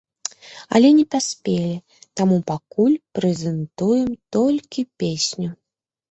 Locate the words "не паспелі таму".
0.99-2.37